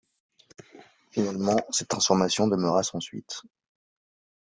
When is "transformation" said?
1.89-2.47